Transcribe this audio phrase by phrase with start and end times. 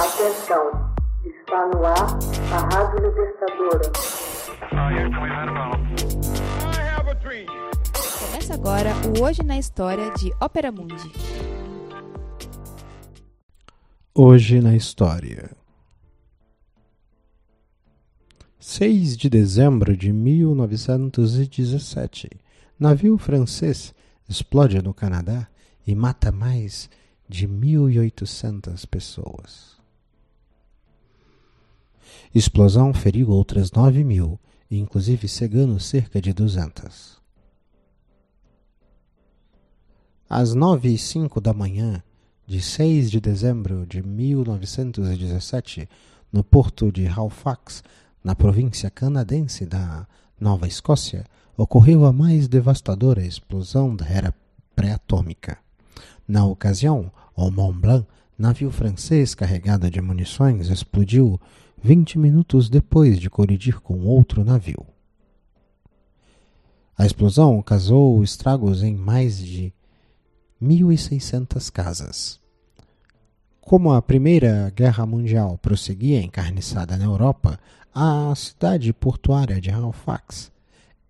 [0.00, 0.64] Atenção,
[1.26, 2.18] está no ar
[2.54, 3.92] a Rádio Libertadora.
[8.18, 11.12] Começa agora o Hoje na História de Ópera Mundi.
[14.14, 15.54] Hoje na História
[18.58, 22.30] 6 de dezembro de 1917
[22.78, 23.94] Navio francês
[24.26, 25.46] explode no Canadá
[25.86, 26.88] e mata mais
[27.28, 29.78] de 1.800 pessoas.
[32.34, 34.38] Explosão feriu outras 9 mil,
[34.70, 37.20] inclusive cegando cerca de 200.
[40.28, 42.02] Às nove e cinco da manhã
[42.46, 45.88] de 6 de dezembro de 1917,
[46.32, 47.82] no porto de Halifax,
[48.22, 50.06] na província canadense da
[50.40, 51.24] Nova Escócia,
[51.56, 54.34] ocorreu a mais devastadora explosão da era
[54.74, 55.58] pré-atômica.
[56.26, 58.06] Na ocasião, o Mont Blanc,
[58.38, 61.40] navio francês carregado de munições, explodiu
[61.82, 64.86] 20 minutos depois de colidir com outro navio.
[66.96, 69.72] A explosão causou estragos em mais de
[70.62, 72.38] 1.600 casas.
[73.62, 77.58] Como a Primeira Guerra Mundial prosseguia encarniçada na Europa,
[77.94, 80.52] a cidade portuária de Halifax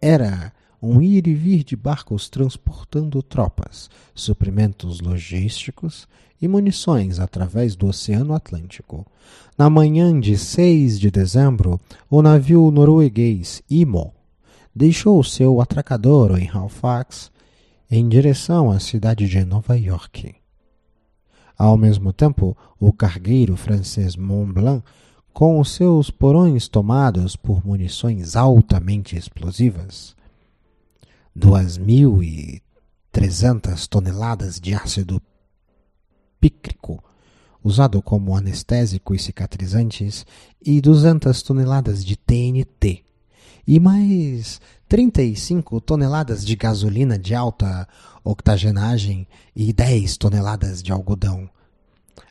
[0.01, 6.09] era um ir e vir de barcos transportando tropas, suprimentos logísticos
[6.41, 9.07] e munições através do Oceano Atlântico.
[9.59, 14.15] Na manhã de 6 de dezembro, o navio norueguês Imo
[14.75, 17.31] deixou seu atracador em Halifax
[17.91, 20.35] em direção à cidade de Nova York.
[21.59, 24.83] Ao mesmo tempo, o cargueiro francês Mont Blanc,
[25.33, 30.17] com os seus porões tomados por munições altamente explosivas,
[31.37, 35.23] 2.300 toneladas de ácido
[36.41, 37.05] pícrico,
[37.63, 40.27] usado como anestésico e cicatrizantes,
[40.65, 43.05] e 200 toneladas de TNT,
[43.67, 47.87] e mais 35 toneladas de gasolina de alta
[48.25, 51.49] octagenagem e 10 toneladas de algodão.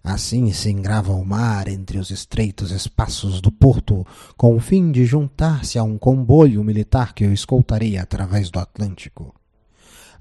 [0.03, 4.05] Assim se engrava o mar entre os estreitos espaços do porto,
[4.38, 9.33] com o fim de juntar-se a um comboio militar que o escoltaria através do Atlântico.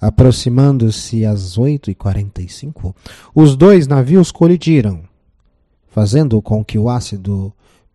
[0.00, 2.94] Aproximando-se às oito e quarenta e cinco,
[3.34, 5.02] os dois navios colidiram,
[5.88, 7.52] fazendo com que o ácido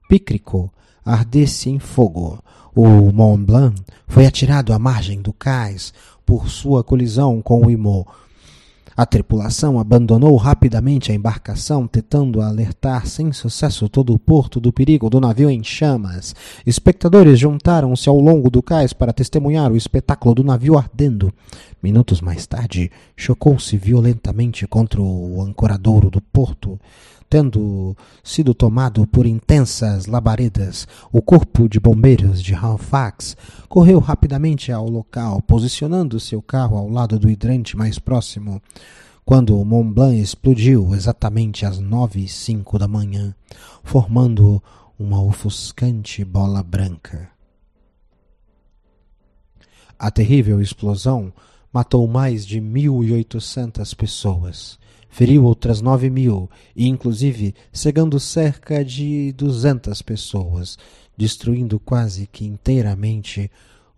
[0.09, 0.72] pícrico
[1.05, 2.44] ardesse em fogo.
[2.75, 5.94] O Mont Blanc foi atirado à margem do cais
[6.25, 8.07] por sua colisão com o Imo,
[8.95, 15.09] a tripulação abandonou rapidamente a embarcação, tentando alertar sem sucesso todo o porto do perigo
[15.09, 16.35] do navio em chamas.
[16.65, 21.33] Espectadores juntaram-se ao longo do cais para testemunhar o espetáculo do navio ardendo.
[21.81, 26.79] Minutos mais tarde, chocou-se violentamente contra o ancoradouro do porto.
[27.33, 33.35] Tendo sido tomado por intensas labaredas, o corpo de bombeiros de Halifax
[33.67, 38.61] correu rapidamente ao local, posicionando seu carro ao lado do hidrante mais próximo.
[39.25, 43.33] Quando o Mont Blanc explodiu exatamente às nove e cinco da manhã,
[43.83, 44.61] formando
[44.99, 47.31] uma ofuscante bola branca.
[49.97, 51.33] A terrível explosão
[51.73, 54.78] matou mais de mil e oitocentas pessoas
[55.13, 60.75] feriu outras nove mil e, inclusive, cegando cerca de duzentas pessoas,
[61.16, 63.50] destruindo quase que inteiramente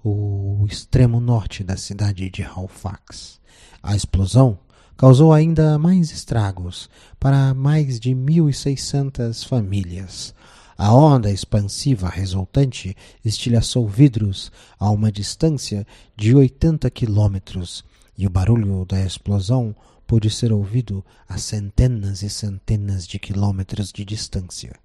[0.03, 3.40] o extremo norte da cidade de Halifax.
[3.81, 4.59] A explosão
[4.97, 10.36] causou ainda mais estragos para mais de 1.600 famílias.
[10.78, 15.88] A onda expansiva resultante estilhaçou vidros a uma distância
[16.18, 17.84] de 80 quilômetros
[18.18, 19.74] e o barulho da explosão
[20.06, 24.78] pôde ser ouvido a centenas e centenas de quilômetros de distância.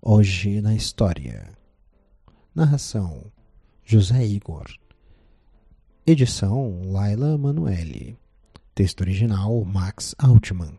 [0.00, 1.50] Hoje na História.
[2.54, 3.30] Narração:
[3.84, 4.66] José Igor.
[6.06, 8.16] Edição: Laila Manuelle.
[8.74, 10.78] Texto original: Max Altman.